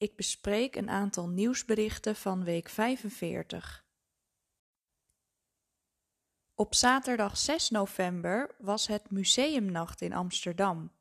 [0.00, 3.84] Ik bespreek een aantal nieuwsberichten van week 45.
[6.54, 10.92] Op zaterdag 6 november was het Museumnacht in Amsterdam.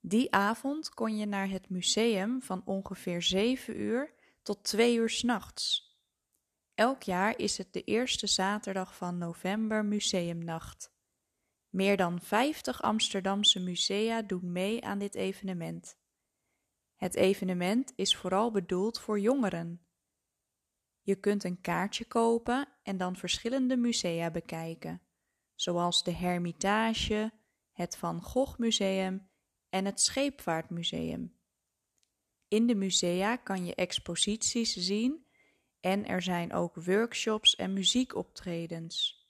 [0.00, 5.94] Die avond kon je naar het museum van ongeveer 7 uur tot 2 uur s'nachts.
[6.74, 10.92] Elk jaar is het de eerste zaterdag van november Museumnacht.
[11.68, 15.99] Meer dan 50 Amsterdamse musea doen mee aan dit evenement.
[17.00, 19.86] Het evenement is vooral bedoeld voor jongeren.
[21.00, 25.02] Je kunt een kaartje kopen en dan verschillende musea bekijken,
[25.54, 27.32] zoals de Hermitage,
[27.72, 29.30] het Van Gogh Museum
[29.68, 31.38] en het Scheepvaartmuseum.
[32.48, 35.26] In de musea kan je exposities zien
[35.80, 39.28] en er zijn ook workshops en muziekoptredens.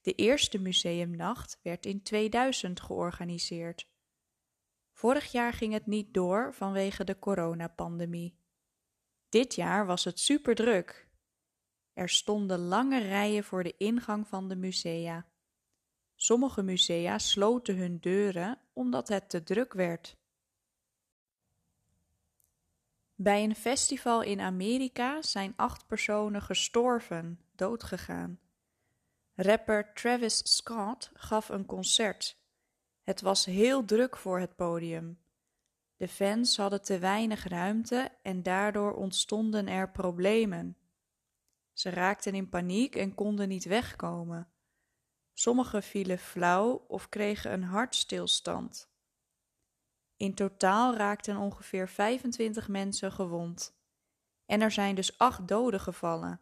[0.00, 3.89] De eerste museumnacht werd in 2000 georganiseerd.
[5.00, 8.38] Vorig jaar ging het niet door vanwege de coronapandemie.
[9.28, 11.08] Dit jaar was het superdruk.
[11.92, 15.26] Er stonden lange rijen voor de ingang van de musea.
[16.14, 20.16] Sommige musea sloten hun deuren omdat het te druk werd.
[23.14, 28.40] Bij een festival in Amerika zijn acht personen gestorven, doodgegaan.
[29.34, 32.39] Rapper Travis Scott gaf een concert.
[33.10, 35.20] Het was heel druk voor het podium.
[35.96, 40.76] De fans hadden te weinig ruimte en daardoor ontstonden er problemen.
[41.72, 44.52] Ze raakten in paniek en konden niet wegkomen.
[45.32, 48.90] Sommigen vielen flauw of kregen een hartstilstand.
[50.16, 53.74] In totaal raakten ongeveer 25 mensen gewond.
[54.46, 56.40] En er zijn dus acht doden gevallen.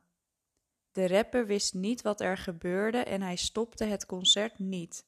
[0.93, 5.08] De rapper wist niet wat er gebeurde en hij stopte het concert niet.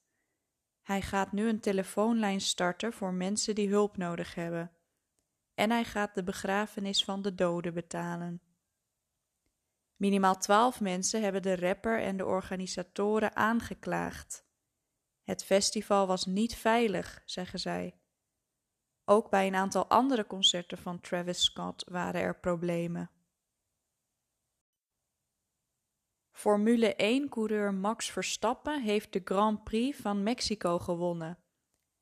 [0.90, 4.72] Hij gaat nu een telefoonlijn starten voor mensen die hulp nodig hebben.
[5.54, 8.42] En hij gaat de begrafenis van de doden betalen.
[9.96, 14.44] Minimaal twaalf mensen hebben de rapper en de organisatoren aangeklaagd.
[15.22, 18.00] Het festival was niet veilig, zeggen zij.
[19.04, 23.10] Ook bij een aantal andere concerten van Travis Scott waren er problemen.
[26.40, 31.38] Formule 1-coureur Max Verstappen heeft de Grand Prix van Mexico gewonnen.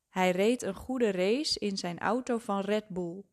[0.09, 3.23] Hij reed een goede race in zijn auto van Red Bull.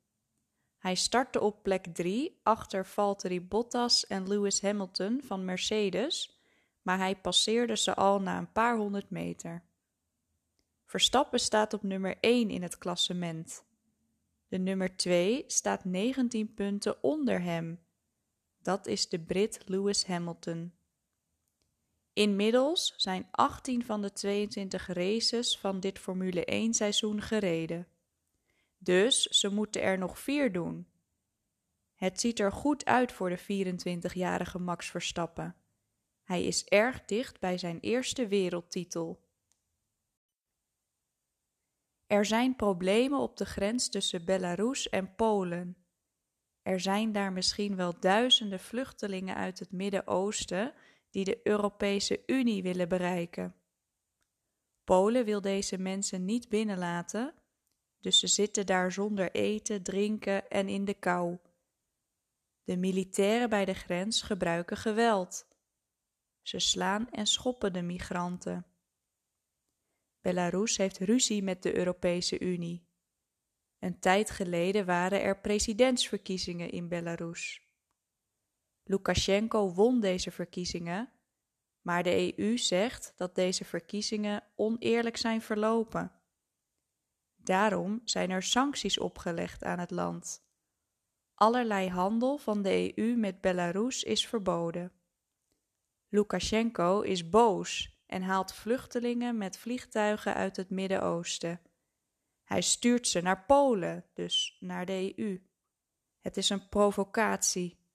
[0.78, 6.41] Hij startte op plek 3 achter Valtteri Bottas en Lewis Hamilton van Mercedes,
[6.83, 9.65] maar hij passeerde ze al na een paar honderd meter.
[10.84, 13.65] Verstappen staat op nummer 1 in het klassement.
[14.49, 17.84] De nummer 2 staat 19 punten onder hem.
[18.62, 20.75] Dat is de Brit Lewis Hamilton.
[22.16, 27.88] Inmiddels zijn 18 van de 22 races van dit Formule 1 seizoen gereden.
[28.78, 30.87] Dus ze moeten er nog vier doen.
[31.94, 35.56] Het ziet er goed uit voor de 24-jarige Max Verstappen.
[36.22, 39.21] Hij is erg dicht bij zijn eerste wereldtitel.
[42.06, 45.77] Er zijn problemen op de grens tussen Belarus en Polen.
[46.62, 50.75] Er zijn daar misschien wel duizenden vluchtelingen uit het Midden-Oosten
[51.16, 53.54] die de Europese Unie willen bereiken.
[54.84, 57.34] Polen wil deze mensen niet binnenlaten,
[58.00, 61.38] dus ze zitten daar zonder eten, drinken en in de kou.
[62.65, 65.49] De militairen bij de grens gebruiken geweld.
[66.43, 68.66] Ze slaan en schoppen de migranten.
[70.21, 72.88] Belarus heeft ruzie met de Europese Unie.
[73.78, 77.66] Een tijd geleden waren er presidentsverkiezingen in Belarus.
[78.88, 81.12] Lukashenko won deze verkiezingen,
[81.80, 86.12] maar de EU zegt dat deze verkiezingen oneerlijk zijn verlopen.
[87.36, 90.44] Daarom zijn er sancties opgelegd aan het land.
[91.34, 94.92] Allerlei handel van de EU met Belarus is verboden.
[96.09, 101.60] Lukashenko is boos en haalt vluchtelingen met vliegtuigen uit het Midden-Oosten.
[102.42, 105.42] Hij stuurt ze naar Polen, dus naar de EU.
[106.21, 107.85] Het is een provocatie.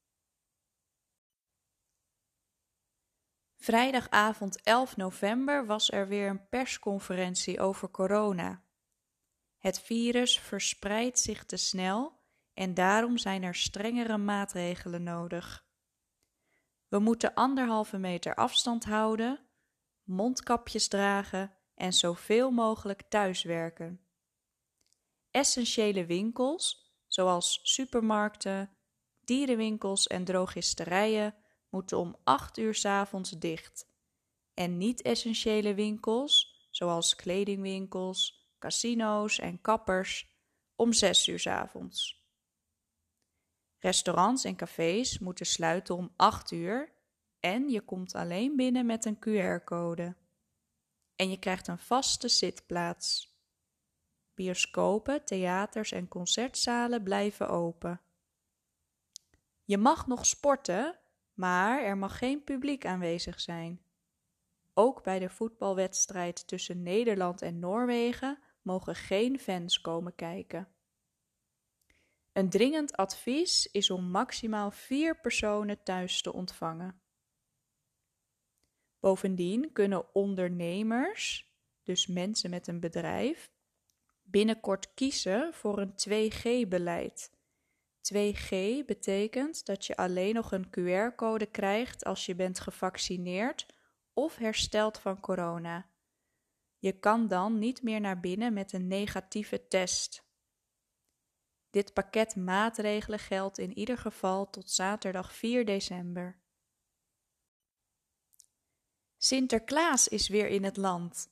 [3.61, 8.63] Vrijdagavond 11 november was er weer een persconferentie over corona.
[9.57, 12.19] Het virus verspreidt zich te snel
[12.53, 15.65] en daarom zijn er strengere maatregelen nodig.
[16.87, 19.39] We moeten anderhalve meter afstand houden,
[20.03, 24.05] mondkapjes dragen en zoveel mogelijk thuiswerken.
[25.31, 28.77] Essentiële winkels, zoals supermarkten,
[29.19, 31.35] dierenwinkels en drogisterijen,
[31.71, 33.89] moeten om 8 uur 's avonds dicht.
[34.53, 40.29] En niet-essentiële winkels, zoals kledingwinkels, casino's en kappers,
[40.75, 42.25] om 6 uur 's avonds.
[43.77, 46.91] Restaurants en cafés moeten sluiten om 8 uur
[47.39, 50.15] en je komt alleen binnen met een QR-code.
[51.15, 53.29] En je krijgt een vaste zitplaats.
[54.33, 58.01] Bioscopen, theaters en concertzalen blijven open.
[59.63, 60.99] Je mag nog sporten,
[61.33, 63.81] maar er mag geen publiek aanwezig zijn.
[64.73, 70.67] Ook bij de voetbalwedstrijd tussen Nederland en Noorwegen mogen geen fans komen kijken.
[72.31, 77.01] Een dringend advies is om maximaal vier personen thuis te ontvangen.
[78.99, 83.51] Bovendien kunnen ondernemers, dus mensen met een bedrijf,
[84.23, 87.31] binnenkort kiezen voor een 2G-beleid.
[88.01, 88.49] 2G
[88.85, 93.65] betekent dat je alleen nog een QR-code krijgt als je bent gevaccineerd
[94.13, 95.89] of hersteld van corona.
[96.77, 100.29] Je kan dan niet meer naar binnen met een negatieve test.
[101.69, 106.41] Dit pakket maatregelen geldt in ieder geval tot zaterdag 4 december.
[109.17, 111.29] Sinterklaas is weer in het land.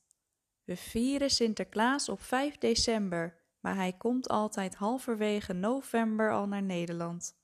[0.64, 7.38] We vieren Sinterklaas op 5 december, maar hij komt altijd halverwege november al naar Nederland.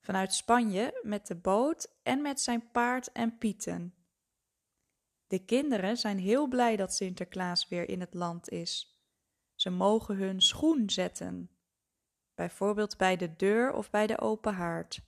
[0.00, 3.94] Vanuit Spanje met de boot en met zijn paard en pieten.
[5.26, 9.00] De kinderen zijn heel blij dat Sinterklaas weer in het land is.
[9.54, 11.50] Ze mogen hun schoen zetten
[12.34, 15.00] bijvoorbeeld bij de deur of bij de open haard.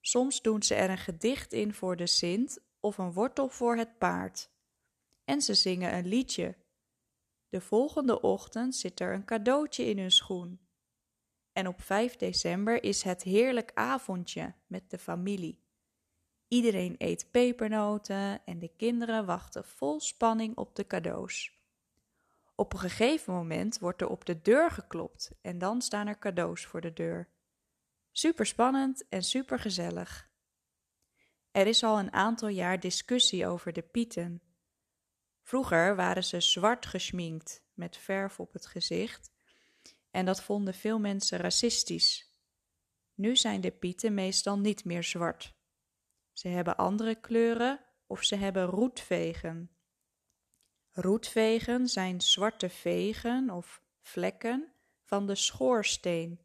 [0.00, 3.98] Soms doen ze er een gedicht in voor de Sint of een wortel voor het
[3.98, 4.50] paard.
[5.24, 6.56] En ze zingen een liedje.
[7.50, 10.60] De volgende ochtend zit er een cadeautje in hun schoen.
[11.52, 15.62] En op 5 december is het heerlijk avondje met de familie.
[16.48, 21.58] Iedereen eet pepernoten en de kinderen wachten vol spanning op de cadeaus.
[22.54, 26.66] Op een gegeven moment wordt er op de deur geklopt en dan staan er cadeaus
[26.66, 27.28] voor de deur.
[28.10, 30.30] Super spannend en super gezellig.
[31.50, 34.42] Er is al een aantal jaar discussie over de pieten.
[35.42, 39.30] Vroeger waren ze zwart geschminkt met verf op het gezicht
[40.10, 42.34] en dat vonden veel mensen racistisch.
[43.14, 45.54] Nu zijn de pieten meestal niet meer zwart.
[46.32, 49.70] Ze hebben andere kleuren of ze hebben roetvegen.
[50.90, 54.72] Roetvegen zijn zwarte vegen of vlekken
[55.02, 56.40] van de schoorsteen.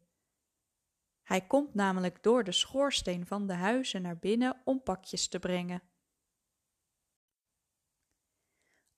[1.22, 5.82] Hij komt namelijk door de schoorsteen van de huizen naar binnen om pakjes te brengen.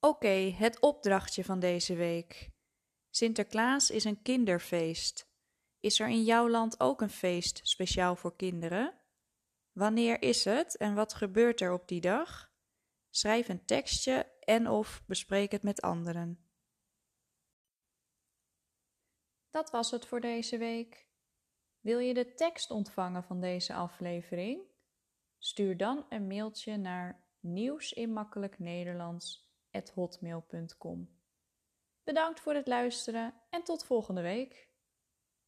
[0.01, 2.51] Oké, het opdrachtje van deze week.
[3.11, 5.31] Sinterklaas is een kinderfeest.
[5.81, 9.01] Is er in jouw land ook een feest speciaal voor kinderen?
[9.73, 12.53] Wanneer is het en wat gebeurt er op die dag?
[13.11, 16.49] Schrijf een tekstje en of bespreek het met anderen.
[19.51, 21.09] Dat was het voor deze week.
[21.81, 24.63] Wil je de tekst ontvangen van deze aflevering?
[25.39, 27.27] Stuur dan een mailtje naar
[29.79, 31.09] nieuwsinmakkelijknederlands@hotmail.com.
[32.05, 34.68] Bedankt voor het luisteren en tot volgende week.